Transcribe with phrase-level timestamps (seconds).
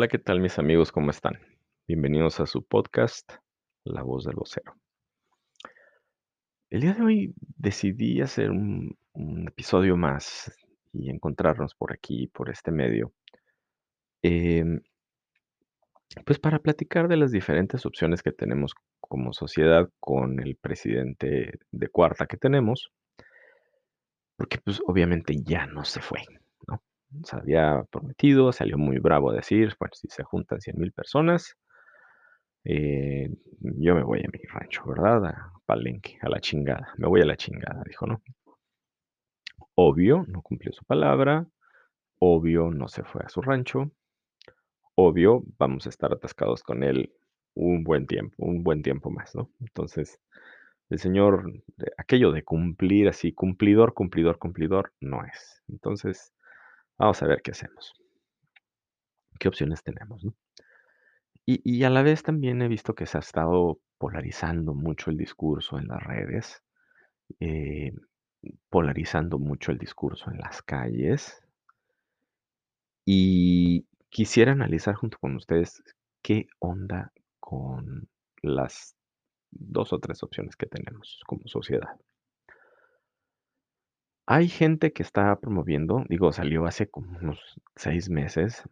[0.00, 0.92] Hola, ¿qué tal mis amigos?
[0.92, 1.38] ¿Cómo están?
[1.86, 3.30] Bienvenidos a su podcast,
[3.84, 4.74] La Voz del Vocero.
[6.70, 8.96] El día de hoy decidí hacer un,
[9.46, 10.50] episodio más
[10.94, 13.12] y encontrarnos por aquí, por este medio,
[14.22, 14.80] em,
[16.24, 21.88] pues para platicar de las diferentes opciones que tenemos como sociedad con el presidente de
[21.88, 22.90] cuarta que tenemos,
[24.38, 26.20] porque pues obviamente ya no se fue,
[26.66, 26.82] ¿no?
[27.24, 31.56] Se había prometido, salió muy bravo a decir, bueno, si se juntan 100 mil personas,
[32.64, 33.28] eh,
[33.60, 35.24] yo me voy a mi rancho, ¿verdad?
[35.26, 36.92] A Palenque, a la chingada.
[36.98, 38.22] Me voy a la chingada, dijo, ¿no?
[39.74, 41.46] Obvio, no cumplió su palabra.
[42.18, 43.90] Obvio, no se fue a su rancho.
[44.94, 47.12] Obvio, vamos a estar atascados con él
[47.54, 49.50] un buen tiempo, un buen tiempo más, ¿no?
[49.60, 50.20] Entonces,
[50.90, 51.50] el señor,
[51.96, 55.62] aquello de cumplir así, cumplidor, cumplidor, cumplidor, no es.
[55.68, 56.32] Entonces,
[57.00, 57.94] vamos a ver qué hacemos.
[59.38, 60.34] ¿Qué opciones tenemos, no?
[61.46, 65.78] Y, a la vez también he visto que se ha estado polarizando mucho el discurso
[65.78, 66.62] en las redes,
[67.40, 67.92] eh,
[68.68, 71.42] polarizando mucho el discurso en las calles.
[73.04, 75.82] Y quisiera analizar junto con ustedes
[76.22, 78.08] qué onda con
[78.42, 78.94] las
[79.50, 81.98] dos o tres opciones que tenemos como sociedad.
[84.32, 88.62] Hay gente que está promoviendo, digo, salió hace como unos seis meses,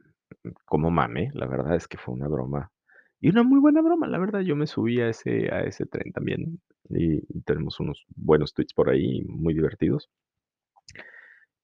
[0.64, 2.70] como mame, la verdad es que fue una broma
[3.20, 6.12] y una muy buena broma, la verdad, yo me subí a ese, a ese tren
[6.12, 10.08] también y, tenemos unos buenos tweets por ahí muy divertidos.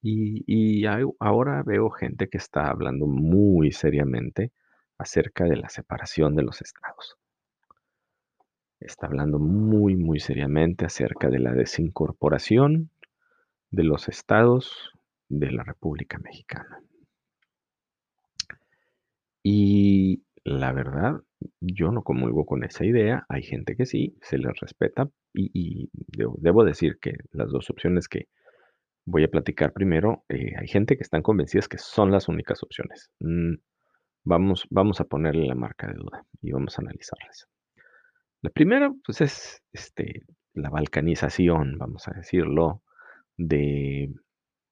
[0.03, 0.85] Y,
[1.21, 4.51] ahora veo gente que está hablando muy seriamente
[4.99, 7.17] acerca de la separación de los estados.
[8.81, 12.91] Está hablando muy, muy seriamente acerca de la desincorporación
[13.75, 14.93] de los estados
[15.29, 16.81] de la República Mexicana.
[19.43, 21.21] Y la verdad,
[21.61, 23.27] yo no comulgo con esa idea.
[23.29, 25.11] Hay gente que sí, se les respeta.
[25.33, 25.91] Y,
[26.39, 28.29] debo decir que las dos opciones que
[29.05, 33.11] voy a platicar primero, eh, hay gente que están convencidas que son las únicas opciones.
[33.19, 33.55] Mm,
[34.23, 37.49] vamos, vamos a ponerle la marca de duda y vamos a analizarlas.
[38.41, 40.23] La primera, pues es este,
[40.55, 42.84] la balcanización, vamos a decirlo,
[43.37, 44.13] de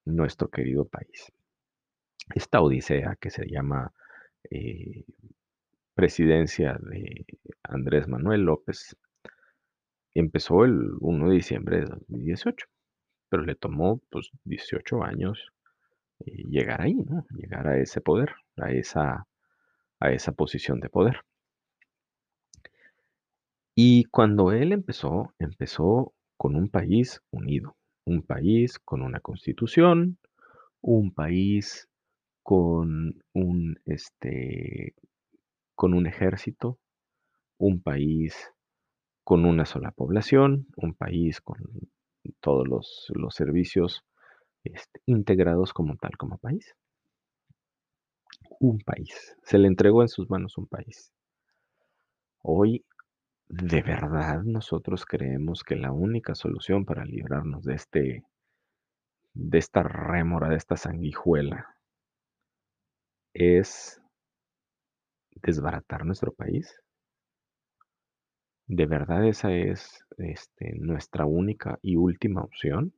[0.05, 1.33] nuestro querido país.
[2.35, 3.93] Esta odisea que se llama
[4.51, 5.05] eh,
[5.95, 7.27] presidencia de
[7.63, 8.97] Andrés Manuel López
[10.15, 12.67] empezó el 1 de diciembre de 2018,
[13.29, 15.53] pero le tomó pues 18 años
[16.21, 17.27] eh, llegar ahí, ¿no?
[17.31, 19.27] Llegar a ese poder, a esa,
[20.01, 21.21] a esa posición de poder.
[23.75, 30.19] Y cuando él empezó, empezó con un país unido, un país con una constitución,
[30.81, 31.89] un país
[32.43, 34.95] con un, este,
[35.75, 36.79] con un ejército,
[37.59, 38.53] un país
[39.25, 41.59] con una sola población, un país con
[42.41, 44.05] todos los, los servicios
[44.65, 46.75] este, integrados como tal, como país.
[48.59, 49.37] Un país.
[49.45, 51.13] Se le entregó en sus manos un país.
[52.43, 52.85] Hoy,
[53.53, 58.25] ¿de verdad nosotros creemos que la única solución para librarnos de este,
[59.35, 61.77] de esta rémora, de esta sanguijuela,
[63.35, 64.01] es
[65.35, 66.75] desbaratar nuestro país?
[68.69, 72.95] ¿De verdad esa es este, nuestra única y última opción?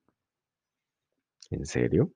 [1.50, 2.12] ¿En serio?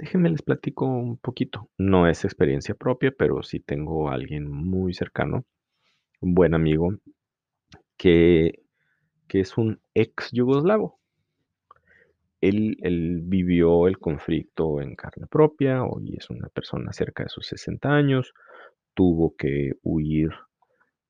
[0.00, 1.70] Déjenme les platico un poquito.
[1.78, 5.44] No es experiencia propia, pero sí tengo a alguien muy cercano,
[6.32, 6.94] buen amigo,
[7.98, 8.62] que,
[9.28, 10.98] que es un ex yugoslavo.
[12.40, 17.46] Él, él vivió el conflicto en carne propia, hoy es una persona cerca de sus
[17.48, 18.32] 60 años,
[18.94, 20.30] tuvo que huir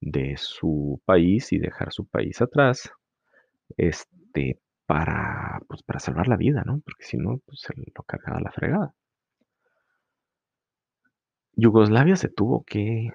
[0.00, 2.90] de su país y dejar su país atrás,
[3.76, 6.80] este, para, pues, para salvar la vida, ¿no?
[6.84, 8.94] Porque si no, pues se lo cargaba la fregada.
[11.56, 13.10] Yugoslavia se tuvo que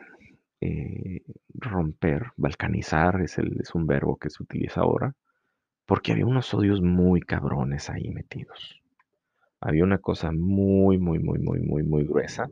[0.61, 1.21] eh,
[1.53, 3.37] romper, balcanizar, es,
[3.73, 5.15] un verbo que se utiliza ahora,
[5.85, 8.81] porque había unos odios muy cabrones ahí metidos.
[9.61, 12.49] Había una cosa muy, muy, muy, muy, muy, muy gruesa.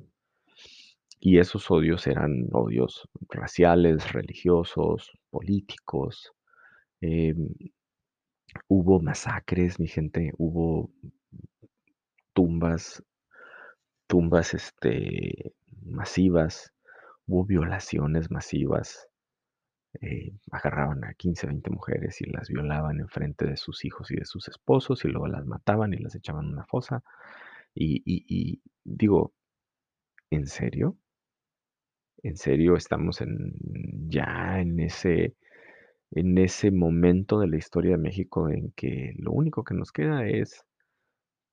[1.20, 6.32] Y esos odios eran odios raciales, religiosos, políticos.
[7.02, 7.36] Eh,
[8.68, 10.92] hubo masacres, mi gente, hubo
[12.34, 13.04] tumbas,
[14.08, 16.72] tumbas este, masivas,
[17.28, 19.08] hubo violaciones masivas.
[20.02, 24.16] Eh, agarraban a 15, 20 mujeres y las violaban en frente de sus hijos y
[24.18, 27.04] de sus esposos y luego las mataban y las echaban en una fosa.
[27.76, 29.34] Y, digo,
[30.32, 30.98] ¿en serio?
[32.24, 33.54] En serio, estamos en
[34.10, 35.36] ya en ese
[36.12, 40.28] en ese momento de la historia de México en que lo único que nos queda
[40.28, 40.66] es,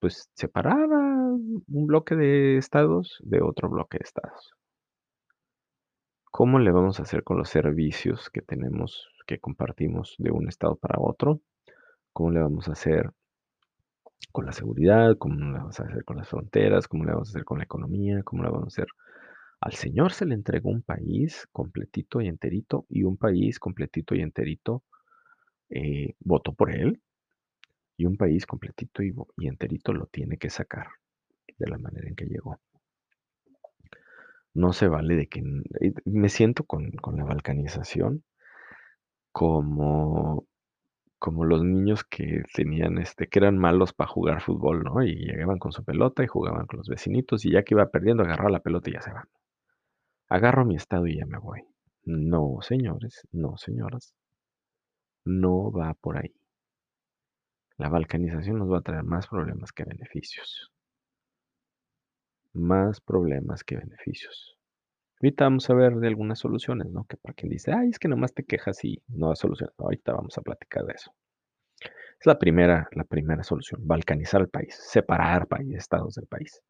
[0.00, 4.54] pues, separar un bloque de estados de otro bloque de estados.
[6.36, 10.74] ¿Cómo le vamos a hacer con los servicios que tenemos, que compartimos de un estado
[10.74, 11.40] para otro?
[12.12, 13.12] ¿Cómo le vamos a hacer
[14.32, 15.16] con la seguridad?
[15.16, 16.88] ¿Cómo le vamos a hacer con las fronteras?
[16.88, 18.24] ¿Cómo le vamos a hacer con la economía?
[18.24, 18.88] ¿Cómo le vamos a hacer?
[19.60, 24.20] Al Señor se le entregó un país completito y enterito y un país completito y
[24.20, 24.82] enterito
[25.70, 27.00] eh, votó por él
[27.96, 30.88] y un país completito y, y enterito lo tiene que sacar
[31.56, 32.58] de la manera en que llegó.
[34.54, 35.42] No se vale de que
[36.06, 38.24] me siento con, con la balcanización
[39.32, 40.46] como
[41.18, 45.02] como los niños que tenían, este, que eran malos para jugar fútbol, ¿no?
[45.02, 48.24] Y llegaban con su pelota y jugaban con los vecinitos y ya que iba perdiendo
[48.24, 49.24] agarraba la pelota y ya se van.
[50.28, 51.62] Agarro mi estado y ya me voy.
[52.04, 54.14] No, señores, no, señoras.
[55.26, 56.34] No va por ahí.
[57.78, 60.73] La balcanización nos va a traer más problemas que beneficios.
[62.54, 64.56] Más problemas que beneficios.
[65.20, 67.04] Ahorita vamos a ver de algunas soluciones, ¿no?
[67.04, 69.70] Que para quien dice, ay, es que nomás te quejas y no da solución.
[69.78, 71.12] Ahorita vamos a platicar de eso.
[72.20, 76.60] Es la primera, la primera solución, balcanizar el país, separar países, estados del país.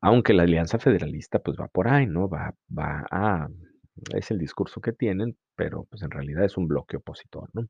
[0.00, 2.28] Aunque la alianza federalista pues va por ahí, ¿no?
[2.28, 3.48] Va, va a,
[4.14, 7.66] es el discurso que tienen, pero pues en realidad es un bloque opositor, ¿no?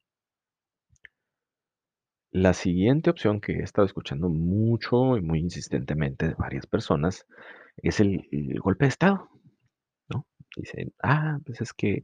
[2.32, 7.26] La siguiente opción que he estado escuchando mucho y muy insistentemente de varias personas
[7.76, 9.28] es el, el golpe de Estado,
[10.08, 10.26] ¿no?
[10.56, 12.02] Dicen, ah, pues es que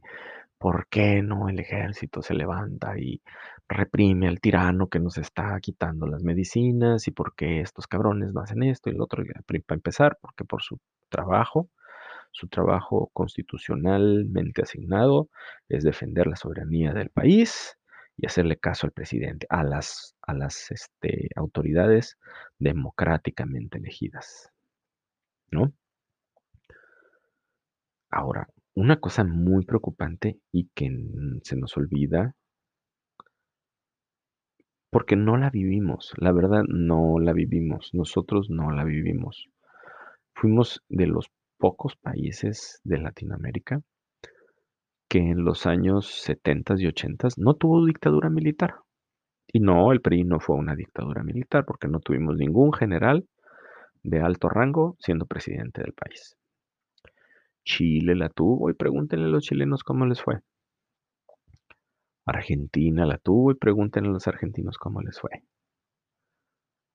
[0.59, 3.21] ¿Por qué no el ejército se levanta y
[3.69, 7.07] reprime al tirano que nos está quitando las medicinas?
[7.07, 9.23] ¿Y por qué estos cabrones no hacen esto y lo otro?
[9.47, 10.77] Para empezar, porque por su
[11.07, 11.69] trabajo,
[12.31, 15.29] su trabajo constitucionalmente asignado
[15.69, 17.78] es defender la soberanía del país
[18.21, 22.17] y hacerle caso al presidente, a las, a las este, autoridades
[22.59, 24.51] democráticamente elegidas.
[25.51, 25.73] ¿No?
[28.11, 30.89] Ahora, una cosa muy preocupante y que
[31.43, 32.35] se nos olvida
[34.91, 39.47] porque no la vivimos, la verdad no la vivimos, nosotros no la vivimos.
[40.33, 43.81] Fuimos de los pocos países de Latinoamérica
[45.09, 48.75] que en los años 70 y 80 no tuvo dictadura militar.
[49.51, 53.27] Y no, el PRI no fue una dictadura militar porque no tuvimos ningún general
[54.03, 56.37] de alto rango siendo presidente del país.
[57.65, 60.39] Chile la tuvo y pregúntenle a los chilenos cómo les fue.
[62.25, 65.43] Argentina la tuvo y pregúntenle a los argentinos cómo les fue.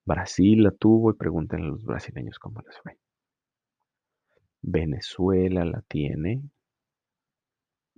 [0.06, 2.96] Brasil la tuvo y pregúntenle a los brasileños cómo les fue.
[4.62, 6.42] Venezuela la tiene.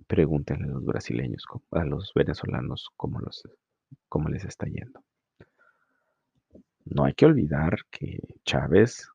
[0.07, 3.43] Pregúntenle a los brasileños, a los venezolanos cómo, los,
[4.07, 5.03] cómo les está yendo.
[6.85, 9.09] No hay que olvidar que Chávez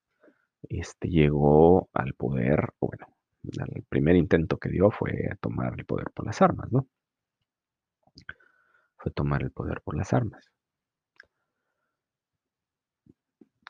[0.68, 3.06] este, llegó al poder, bueno,
[3.74, 6.86] el primer intento que dio fue tomar el poder por las armas, ¿no?
[8.96, 10.52] Fue tomar el poder por las armas.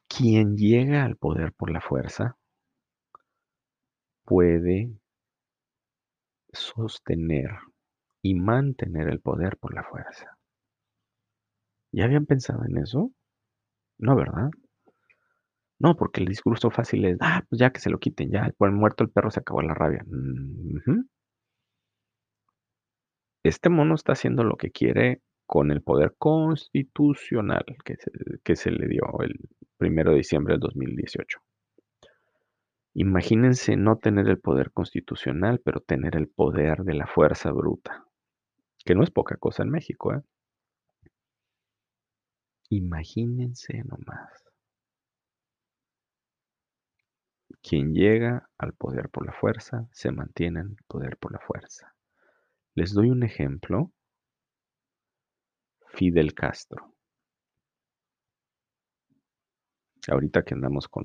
[0.08, 2.36] Quien llega al poder por la fuerza
[4.24, 4.90] puede
[6.52, 7.50] sostener
[8.22, 10.38] y mantener el poder por la fuerza.
[11.92, 13.10] ¿Ya habían pensado en eso?
[13.98, 14.50] No, ¿verdad?
[15.78, 18.68] No, porque el discurso fácil es, ah, pues ya que se lo quiten, ya, por
[18.68, 20.04] el muerto el perro se acabó la rabia.
[23.44, 28.10] Este mono está haciendo lo que quiere con el poder constitucional que se,
[28.42, 29.34] que se le dio el
[29.76, 31.38] primero de diciembre del 2018.
[32.94, 38.06] Imagínense no tener el poder constitucional, pero tener el poder de la fuerza bruta,
[38.84, 40.22] que no es poca cosa en México, ¿eh?
[42.68, 44.44] Imagínense nomás.
[47.62, 51.94] Quien llega al poder por la fuerza, se mantiene en el poder por la fuerza.
[52.74, 53.92] Les doy un ejemplo.
[55.94, 56.91] Fidel Castro.
[60.08, 61.04] Ahorita que andamos con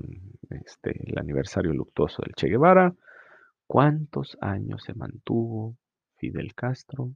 [0.49, 2.95] este, el aniversario luctuoso del Che Guevara,
[3.67, 5.77] ¿cuántos años se mantuvo
[6.15, 7.11] Fidel Castro?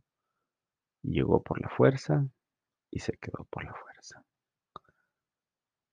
[1.02, 2.28] Llegó por la fuerza
[2.92, 4.24] y se quedó por la fuerza.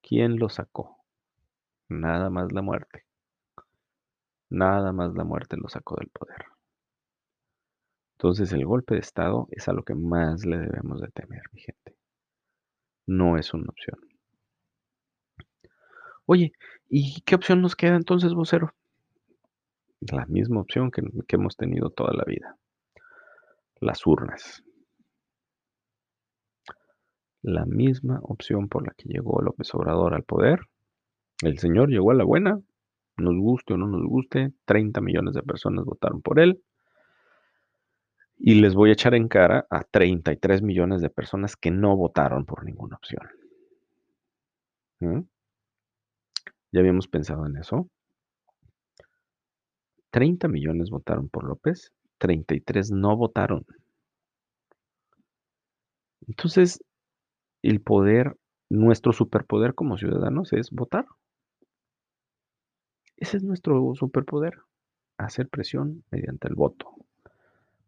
[0.02, 0.98] ¿Quién lo sacó?
[1.88, 3.06] Nada más la muerte.
[4.50, 6.44] Nada más la muerte lo sacó del poder.
[8.18, 11.60] Entonces el golpe de Estado es a lo que más le debemos de temer, mi
[11.60, 11.96] gente.
[13.06, 14.07] No es una opción.
[16.30, 16.52] Oye,
[16.90, 18.74] ¿y qué opción nos queda entonces, vocero?
[20.00, 22.54] La misma opción que, hemos tenido toda la vida.
[23.80, 24.62] Las urnas.
[27.40, 30.60] La misma opción por la que llegó López Obrador al poder.
[31.40, 32.60] El señor llegó a la buena,
[33.16, 36.62] nos guste o no nos guste, 30 millones de personas votaron por él.
[38.36, 42.44] Y les voy a echar en cara a 33 millones de personas que no votaron
[42.44, 43.26] por ninguna opción.
[45.00, 45.20] ¿Mm?
[46.72, 47.88] ¿Ya habíamos pensado en eso?
[50.10, 53.64] 30 millones votaron por López, 33 no votaron.
[56.26, 56.82] Entonces,
[57.62, 58.36] el poder,
[58.70, 61.06] nuestro superpoder como ciudadanos es votar.
[63.16, 64.58] Ese es nuestro superpoder,
[65.18, 66.92] hacer presión mediante el voto.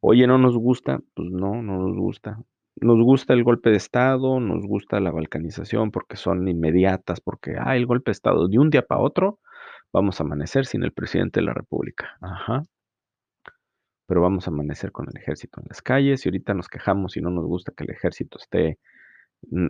[0.00, 2.40] Oye, no nos gusta, pues no, no nos gusta.
[2.76, 7.76] Nos gusta el golpe de Estado, nos gusta la balcanización porque son inmediatas, porque, ah,
[7.76, 9.38] el golpe de Estado, de un día para otro,
[9.92, 12.16] vamos a amanecer sin el presidente de la República.
[12.20, 12.62] Ajá.
[14.06, 17.20] Pero vamos a amanecer con el ejército en las calles y ahorita nos quejamos y
[17.20, 18.78] no nos gusta que el ejército esté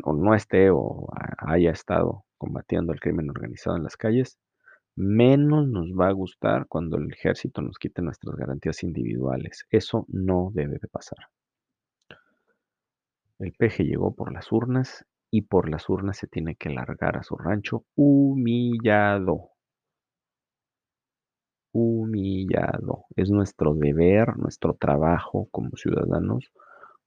[0.03, 4.39] o no esté o haya estado combatiendo el crimen organizado en las calles,
[4.97, 9.67] menos nos va a gustar cuando el ejército nos quite nuestras garantías individuales.
[9.71, 11.19] Eso no debe de pasar.
[13.41, 17.23] El peje llegó por las urnas y por las urnas se tiene que largar a
[17.23, 19.53] su rancho humillado.
[21.73, 23.07] Humillado.
[23.17, 26.53] Es nuestro deber, nuestro trabajo como ciudadanos,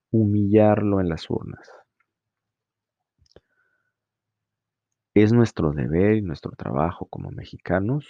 [0.10, 1.70] humillarlo en las urnas.
[5.14, 8.08] Es nuestro deber y nuestro trabajo como mexicanos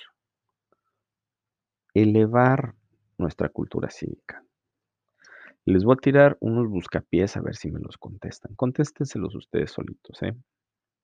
[1.94, 2.74] elevar
[3.18, 4.44] nuestra cultura cívica.
[5.66, 8.54] Les voy a tirar unos buscapiés a ver si me los contestan.
[8.56, 10.36] Contéstenselos ustedes solitos, ¿eh?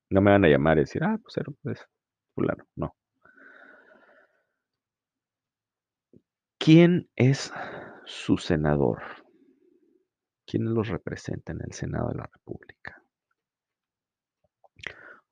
[0.09, 1.87] No me van a llamar y decir, ah, pues era pues,
[2.35, 2.65] fulano.
[2.75, 2.95] No.
[6.57, 7.53] ¿Quién es
[8.05, 9.01] su senador?
[10.45, 13.01] ¿Quién los representa en el Senado de la República?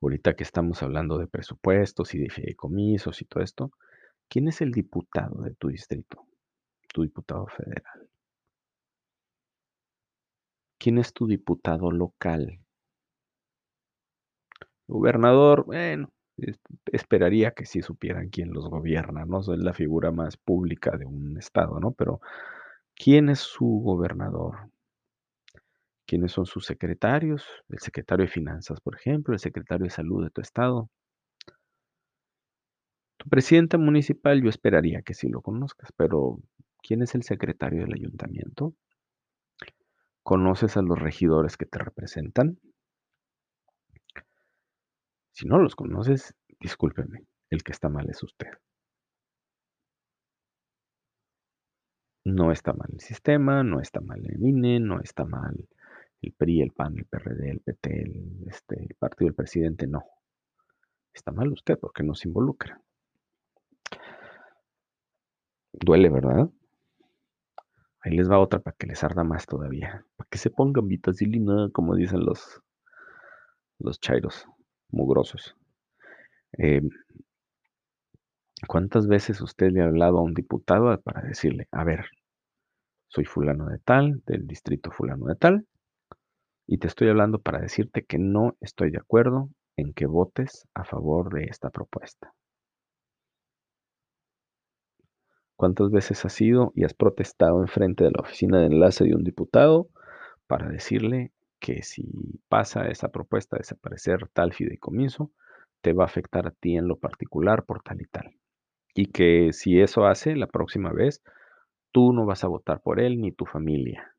[0.00, 3.72] Ahorita que estamos hablando de presupuestos y de fideicomisos y todo esto,
[4.28, 6.24] ¿quién es el diputado de tu distrito?
[6.94, 8.07] Tu diputado federal.
[10.88, 12.60] ¿Quién es tu diputado local?
[14.86, 16.08] Gobernador, bueno,
[16.86, 19.40] esperaría que sí supieran quién los gobierna, ¿no?
[19.40, 21.92] Es la figura más pública de un estado, ¿no?
[21.92, 22.22] Pero,
[22.94, 24.70] ¿quién es su gobernador?
[26.06, 27.44] ¿Quiénes son sus secretarios?
[27.68, 30.88] El secretario de Finanzas, por ejemplo, el secretario de Salud de tu estado.
[33.18, 36.38] Tu presidente municipal, yo esperaría que sí lo conozcas, pero
[36.82, 38.72] ¿quién es el secretario del ayuntamiento?
[40.28, 42.58] ¿Conoces a los regidores que te representan?
[45.32, 48.50] Si no los conoces, discúlpeme, el que está mal es usted.
[52.26, 55.66] No está mal el sistema, no está mal el INE, no está mal
[56.20, 60.04] el PRI, el PAN, el PRD, el PT, el, este, el partido del presidente, no.
[61.14, 62.78] Está mal usted porque no se involucra.
[65.72, 66.50] Duele, ¿verdad?
[68.00, 70.04] Ahí les va otra para que les arda más todavía.
[70.16, 72.60] Para que se pongan vitacilina, como dicen los,
[73.78, 74.46] los chairos
[74.90, 75.56] mugrosos.
[76.56, 76.82] Eh,
[78.66, 82.06] ¿Cuántas veces usted le ha hablado a un diputado para decirle, a ver,
[83.08, 85.66] soy fulano de tal, del distrito fulano de tal,
[86.66, 90.84] y te estoy hablando para decirte que no estoy de acuerdo en que votes a
[90.84, 92.34] favor de esta propuesta?
[95.58, 99.24] ¿Cuántas veces has ido y has protestado enfrente de la oficina de enlace de un
[99.24, 99.88] diputado
[100.46, 102.04] para decirle que si
[102.48, 105.32] pasa esa propuesta de desaparecer tal fideicomiso,
[105.80, 108.36] te va a afectar a ti en lo particular por tal y tal?
[108.94, 111.24] Y que si eso hace, la próxima vez,
[111.90, 114.14] tú no vas a votar por él ni tu familia.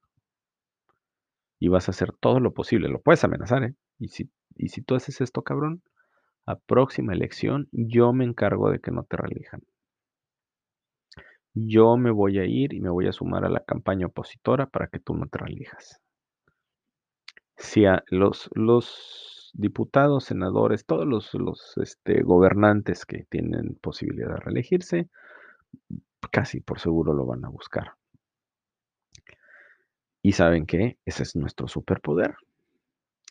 [1.58, 2.90] Y vas a hacer todo lo posible.
[2.90, 3.76] Lo puedes amenazar, ¿eh?
[3.98, 5.84] Y si, y si tú haces esto, cabrón,
[6.46, 9.62] a próxima elección yo me encargo de que no te reelijan
[11.54, 14.88] yo me voy a ir y me voy a sumar a la campaña opositora para
[14.88, 16.02] que tú no te reelijas.
[17.58, 18.50] Si a los,
[19.54, 25.10] diputados, senadores, todos los, los este, gobernantes que tienen posibilidad de reelegirse,
[26.32, 27.94] casi por seguro lo van a buscar.
[30.22, 32.36] Y saben que ese es nuestro superpoder.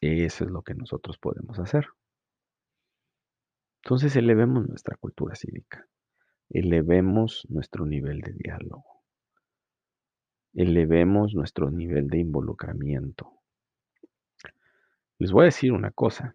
[0.00, 1.86] Eso es lo que nosotros podemos hacer.
[3.82, 5.86] Entonces elevemos nuestra cultura cívica
[6.50, 9.02] elevemos nuestro nivel de diálogo,
[10.54, 13.32] elevemos nuestro nivel de involucramiento.
[15.18, 16.34] Les voy a decir una cosa.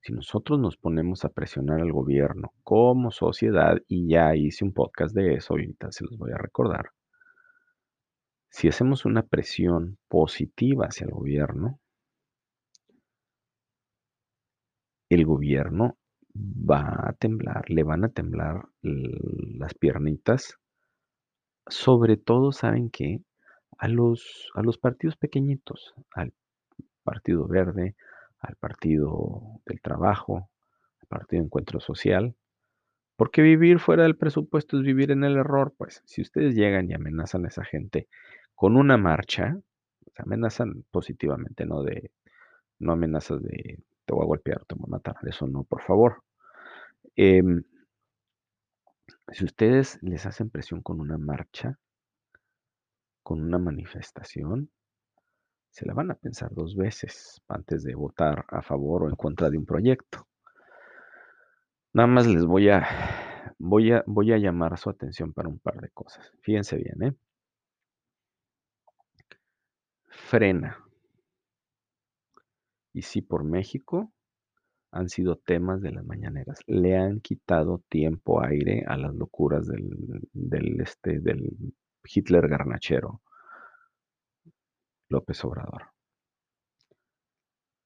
[0.00, 5.14] Si nosotros nos ponemos a presionar al gobierno como sociedad, y ya hice un podcast
[5.14, 6.90] de eso, ahorita se los voy a recordar.
[8.48, 11.80] Si hacemos una presión positiva hacia el gobierno,
[15.08, 15.98] el gobierno
[16.38, 20.58] va a temblar, le van a temblar las piernitas.
[21.68, 23.22] Sobre todo, ¿saben qué?
[23.78, 26.32] A los, a los partidos pequeñitos, al
[27.02, 27.96] Partido Verde,
[28.40, 30.48] al Partido del Trabajo,
[31.00, 32.34] al Partido Encuentro Social.
[33.16, 36.94] Porque vivir fuera del presupuesto es vivir en el error, pues si ustedes llegan y
[36.94, 38.08] amenazan a esa gente
[38.54, 39.58] con una marcha,
[40.18, 42.10] amenazan positivamente, no de,
[42.78, 46.22] no amenazas de te voy a golpear, te voy a matar, eso no, por favor.
[47.16, 47.64] Em,
[49.32, 51.78] si ustedes les hacen presión con una marcha,
[53.22, 54.70] con una manifestación,
[55.70, 59.50] se la van a pensar dos veces antes de votar a favor o en contra
[59.50, 60.28] de un proyecto.
[61.94, 62.86] Nada más les voy a,
[63.58, 66.30] voy a, voy a llamar su atención para un par de cosas.
[66.42, 67.16] Fíjense bien, ¿eh?
[70.08, 70.78] Frena.
[72.92, 74.12] Y sí por México
[74.96, 76.60] han sido temas de las mañaneras.
[76.66, 81.74] Le han quitado tiempo, aire a las locuras del, este, del
[82.04, 83.20] Hitler garnachero,
[85.08, 85.90] López Obrador.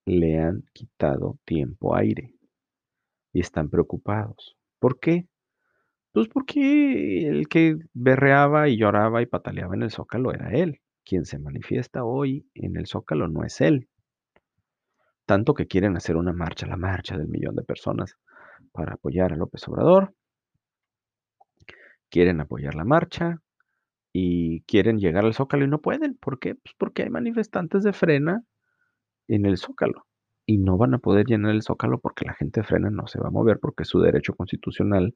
[0.06, 2.34] Le han quitado tiempo, aire
[3.32, 4.56] y están preocupados.
[4.78, 5.28] ¿Por qué?
[6.12, 10.80] Pues porque el que berreaba y lloraba y pataleaba en el zócalo era él.
[11.04, 13.88] Quien se manifiesta hoy en el zócalo no es él,
[15.30, 18.16] tanto que quieren hacer una marcha, la marcha del millón de personas
[18.72, 20.12] para apoyar a López Obrador.
[22.10, 23.40] Quieren apoyar la marcha
[24.12, 26.16] y quieren llegar al Zócalo y no pueden.
[26.16, 26.56] ¿Por qué?
[26.56, 28.42] Pues porque hay manifestantes de frena
[29.28, 30.04] en el Zócalo
[30.46, 33.28] y no van a poder llenar el Zócalo porque la gente frena no se va
[33.28, 35.14] a mover porque es su derecho constitucional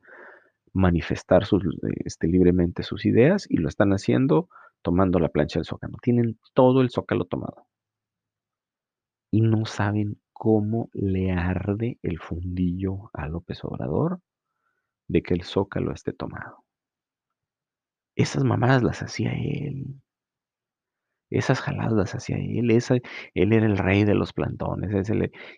[0.72, 1.42] manifestar
[2.04, 4.48] este, libremente sus ideas y lo están haciendo
[4.80, 5.98] tomando la plancha del Zócalo.
[6.00, 7.66] Tienen todo el Zócalo tomado
[9.34, 14.20] y no saben cómo le arde el fundillo a López Obrador
[15.08, 16.64] de que el zócalo esté tomado.
[18.14, 20.00] Esas mamadas las hacía él.
[21.30, 22.70] Esas jaladas las hacía él.
[22.70, 25.10] él era el rey de los plantones.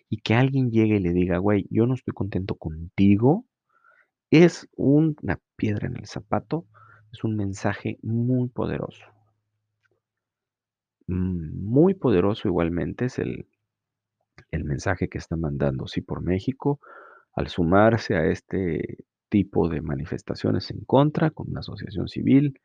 [0.09, 3.45] y que alguien llegue y le diga, güey, yo no estoy contento contigo,
[4.31, 6.65] es una piedra en el zapato,
[7.13, 9.05] es un mensaje muy poderoso.
[11.05, 13.47] Mm, muy poderoso igualmente es el,
[14.51, 16.79] el mensaje que está mandando Sí por México
[17.33, 22.59] al sumarse a este tipo de manifestaciones en contra con una asociación civil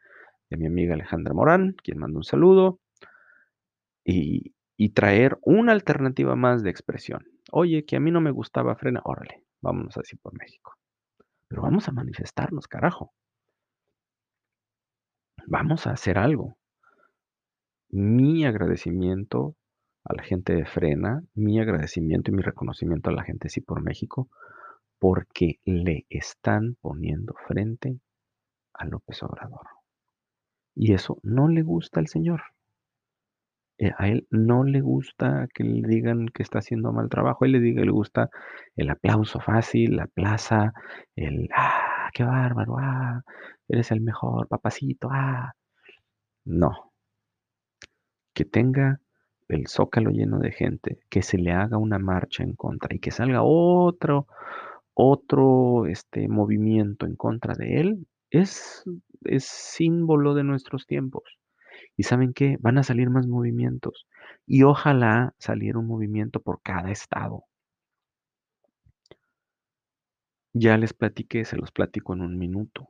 [0.48, 2.80] de mi amiga Alejandra Morán, quien manda un saludo,
[4.04, 7.26] y, y traer una alternativa más de expresión.
[7.50, 10.74] Oye, que a mí no me gustaba frena, órale, vámonos así por México.
[11.48, 13.12] Pero vamos a manifestarnos, carajo.
[15.46, 16.56] Vamos a hacer algo.
[17.90, 19.54] Mi agradecimiento
[20.04, 23.60] a la gente de Frena, mi agradecimiento y mi reconocimiento a la gente de Sí
[23.60, 24.28] por México,
[24.98, 28.00] porque le están poniendo frente
[28.74, 29.66] a López Obrador.
[30.74, 32.42] Y eso no le gusta al señor.
[33.78, 37.44] Eh, a él no le gusta que le digan que está haciendo mal trabajo.
[37.44, 38.30] A él le, diga, le gusta
[38.76, 40.72] el aplauso fácil, la plaza,
[41.16, 42.76] el ¡ah, qué bárbaro!
[42.78, 43.22] ¡ah,
[43.68, 45.08] eres el mejor, papacito!
[45.10, 45.52] ¡ah!
[46.44, 46.92] No.
[48.34, 49.00] Que tenga
[49.54, 53.10] el zócalo lleno de gente, que se le haga una marcha en contra y que
[53.10, 54.26] salga otro,
[54.94, 58.84] otro este, movimiento en contra de él, es,
[59.24, 61.22] es símbolo de nuestros tiempos.
[61.96, 64.06] Y saben qué, van a salir más movimientos.
[64.46, 67.44] Y ojalá saliera un movimiento por cada estado.
[70.54, 72.88] Ya les platiqué, se los platico en un minuto.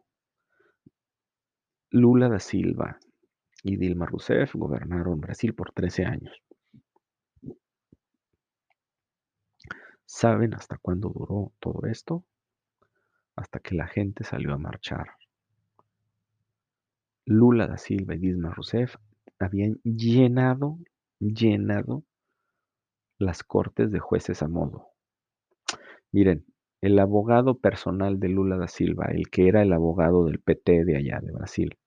[1.90, 2.98] Lula da Silva
[3.62, 6.42] y Dilma Rousseff gobernaron Brasil por 13 años.
[10.14, 12.22] ¿Saben hasta cuándo duró todo esto?
[13.34, 15.16] Hasta que la gente salió a marchar.
[17.24, 18.96] Lula da Silva y Dilma Rousseff
[19.38, 20.78] habían llenado,
[21.18, 22.04] llenado
[23.18, 24.88] las cortes de jueces a modo.
[26.12, 26.44] Miren,
[26.82, 30.98] el abogado personal de Lula da Silva, el que era el abogado del PT de
[30.98, 31.78] allá de Brasil,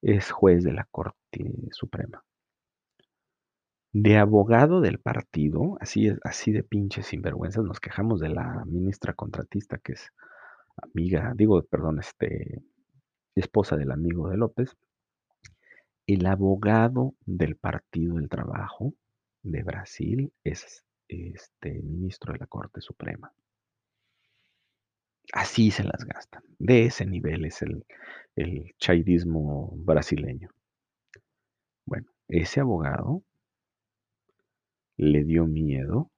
[0.00, 2.24] es juez de la Corte Suprema
[3.92, 9.78] de abogado del partido, así, así de pinches sinvergüenzas, nos quejamos de la ministra contratista
[9.78, 10.12] que es
[10.76, 12.62] amiga, digo, perdón, este,
[13.34, 14.76] esposa del amigo de López,
[16.06, 18.94] el abogado del Partido del Trabajo
[19.42, 23.32] de Brasil es este, ministro de la Corte Suprema.
[25.32, 26.42] Así se las gastan.
[26.58, 27.84] De ese nivel es el,
[28.34, 28.74] el
[29.76, 30.50] brasileño.
[31.86, 33.22] Bueno, ese abogado
[35.00, 36.10] le dio miedo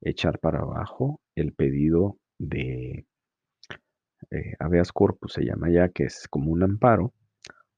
[0.00, 3.04] echar para abajo el pedido de
[4.30, 7.12] eh, habeas corpus, se llama ya, que es como un amparo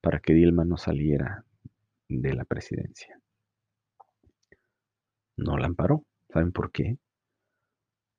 [0.02, 1.46] para que Dilma no saliera
[2.08, 3.18] de la presidencia.
[5.38, 6.04] No la amparó.
[6.28, 6.98] ¿Saben por qué?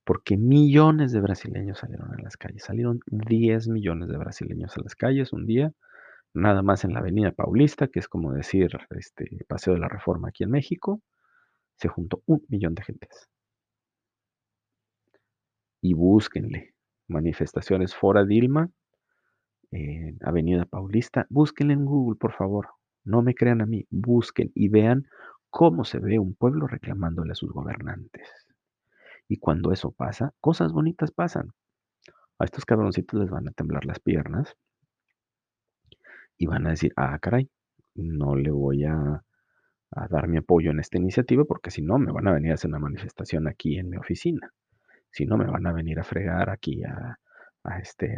[0.04, 2.64] Porque millones de brasileños salieron a las calles.
[2.64, 5.72] Salieron 10 millones de brasileños a las calles un día,
[6.34, 10.30] nada más en la Avenida Paulista, que es como decir este Paseo de la Reforma
[10.30, 11.00] aquí en México,
[11.84, 13.30] se juntó un millón de gentes.
[15.82, 16.76] Y búsquenle
[17.10, 18.72] manifestaciones fora Dilma,
[19.70, 22.70] en Avenida Paulista, búsquenle en Google, por favor.
[23.04, 25.08] No me crean a mí, busquen y vean
[25.50, 28.30] cómo se ve un pueblo reclamándole a sus gobernantes.
[29.28, 31.50] Y cuando eso pasa, cosas bonitas pasan.
[32.40, 34.56] A estos cabroncitos les van a temblar las piernas
[36.38, 37.50] y van a decir, ah, caray,
[37.96, 39.22] no le voy a,
[40.10, 42.70] dar mi apoyo en esta iniciativa porque si no me van a venir a hacer
[42.70, 44.52] una manifestación aquí en mi oficina.
[45.12, 47.20] Si no me van a venir a fregar aquí a,
[47.80, 48.18] este,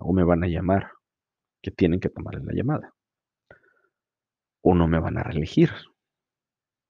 [0.00, 0.90] o me van a llamar,
[1.60, 2.94] que tienen que tomar la llamada.
[4.62, 5.70] O no me van a reelegir.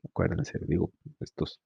[0.05, 1.61] Acuérdense, digo, estos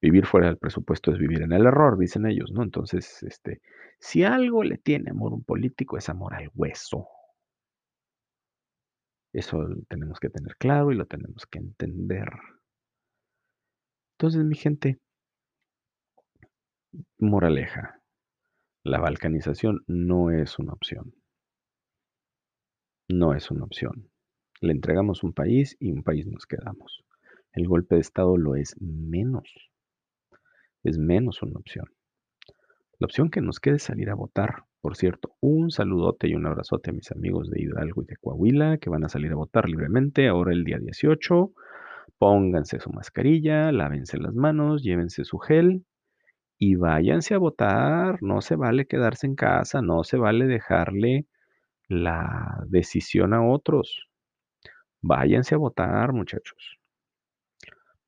[0.00, 2.62] vivir fuera del presupuesto es vivir en el error, dicen ellos, ¿no?
[2.62, 3.62] Entonces, este,
[3.98, 7.08] si algo le tiene amor a un político es amor al hueso.
[9.34, 12.28] Eso tenemos que tener claro y lo tenemos que entender.
[14.16, 15.00] Entonces, mi gente,
[17.18, 18.00] moraleja,
[18.84, 21.12] la balcanización no es una opción.
[23.08, 24.08] No es una opción.
[24.60, 27.04] Le entregamos un país y un país nos quedamos.
[27.52, 29.52] El golpe de Estado lo es menos.
[30.84, 31.86] Es menos una opción.
[33.00, 34.64] La opción que nos quede es salir a votar.
[34.80, 38.78] Por cierto, un saludote y un abrazote a mis amigos de Hidalgo y de Coahuila
[38.78, 41.52] que van a salir a votar libremente ahora el día 18.
[42.18, 45.84] Pónganse su mascarilla, lávense las manos, llévense su gel
[46.58, 48.22] y váyanse a votar.
[48.22, 51.26] No se vale quedarse en casa, no se vale dejarle
[51.88, 54.08] la decisión a otros.
[55.02, 56.78] Váyanse a votar, muchachos.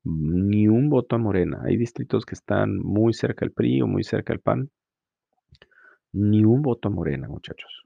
[0.09, 1.63] Ni un voto a Morena.
[1.65, 4.71] Hay distritos que están muy cerca del PRI o muy cerca del PAN.
[6.13, 7.83] Ni un voto a Morena, muchachos.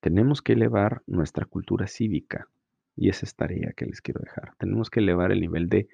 [0.00, 2.48] Tenemos que elevar nuestra cultura cívica.
[2.96, 4.56] Y esa es tarea que les quiero dejar.
[4.56, 5.88] Tenemos que elevar el nivel de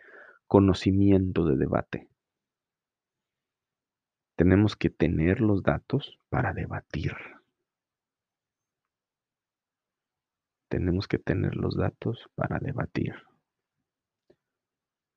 [0.47, 2.09] conocimiento de debate.
[4.37, 7.17] Tenemos que tener los datos para debatir.
[10.69, 13.15] Tenemos que tener los datos para debatir.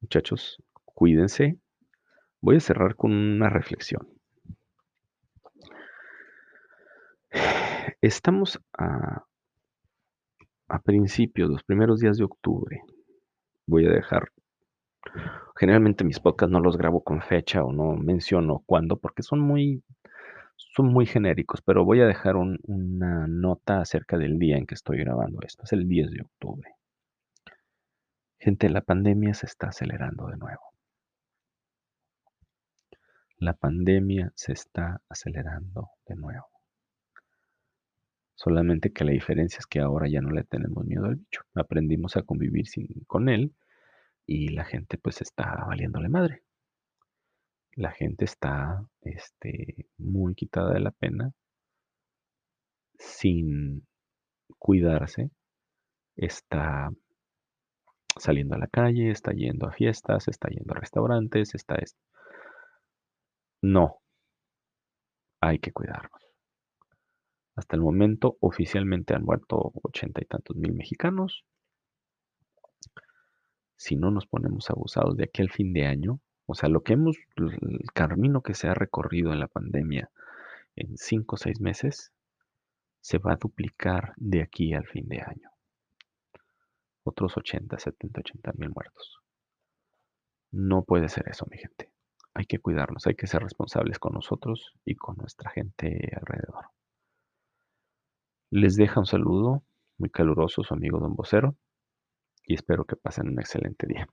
[0.02, 1.58] Muchachos, cuídense.
[2.40, 4.08] Voy a cerrar con una reflexión.
[8.02, 9.26] Estamos a,
[10.84, 12.82] principios, los primeros días de octubre.
[13.66, 14.30] Voy a dejar.
[15.56, 19.84] Generalmente mis podcasts no los grabo con fecha o no menciono cuándo porque son muy,
[20.56, 25.00] son muy genéricos, pero voy a dejar una nota acerca del día en que estoy
[25.00, 25.64] grabando esto.
[25.64, 26.77] Es el 10 de octubre.
[28.48, 30.62] Gente, la pandemia se está acelerando de nuevo.
[33.40, 36.48] La pandemia se está acelerando de nuevo.
[38.36, 41.42] Solamente que la diferencia es que ahora ya no le tenemos miedo al bicho.
[41.56, 43.54] Aprendimos a convivir sin, con él
[44.26, 46.44] y la gente pues está valiéndole madre.
[47.76, 51.34] La gente está este, muy quitada de la pena,
[52.98, 53.86] sin
[54.58, 55.32] cuidarse,
[56.16, 56.92] está
[58.20, 61.78] saliendo a la calle, está yendo a fiestas, está yendo a restaurantes, está...
[63.62, 64.00] No,
[65.42, 66.22] hay que cuidarnos.
[67.56, 71.44] Hasta el momento oficialmente han muerto ochenta y tantos mil mexicanos.
[73.76, 76.94] Si no nos ponemos abusados de aquí al fin de año, o sea, lo que
[76.94, 80.10] hemos, el camino que se ha recorrido en la pandemia
[80.76, 82.12] en cinco o seis meses,
[83.02, 85.57] se va a duplicar de aquí al fin de año
[87.08, 89.20] otros 80, 70, 80 mil muertos.
[90.52, 91.92] No puede ser eso, mi gente.
[92.34, 96.66] Hay que cuidarnos, hay que ser responsables con nosotros y con nuestra gente alrededor.
[98.52, 99.64] Les deja un saludo
[99.98, 101.56] muy caluroso su amigo Don Vocero
[102.44, 104.08] y espero que pasen un excelente día.